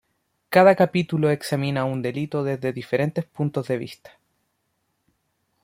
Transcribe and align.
Cada 0.49 0.73
capítulo 0.75 1.29
examina 1.29 1.85
un 1.93 2.01
delito 2.01 2.43
desde 2.43 2.73
diferentes 2.79 3.23
puntos 3.23 3.67
de 3.67 3.77
vista. 3.77 4.19